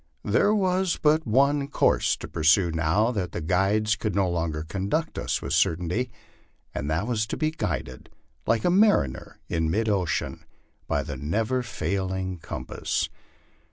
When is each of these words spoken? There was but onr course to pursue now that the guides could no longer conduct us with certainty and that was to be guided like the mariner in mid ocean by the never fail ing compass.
There 0.23 0.55
was 0.55 0.97
but 0.99 1.23
onr 1.27 1.69
course 1.69 2.17
to 2.17 2.27
pursue 2.27 2.71
now 2.71 3.11
that 3.11 3.33
the 3.33 3.39
guides 3.39 3.95
could 3.95 4.15
no 4.15 4.27
longer 4.27 4.63
conduct 4.63 5.19
us 5.19 5.43
with 5.43 5.53
certainty 5.53 6.09
and 6.73 6.89
that 6.89 7.05
was 7.05 7.27
to 7.27 7.37
be 7.37 7.51
guided 7.51 8.09
like 8.47 8.63
the 8.63 8.71
mariner 8.71 9.37
in 9.47 9.69
mid 9.69 9.87
ocean 9.87 10.43
by 10.87 11.03
the 11.03 11.17
never 11.17 11.61
fail 11.61 12.11
ing 12.11 12.39
compass. 12.39 13.09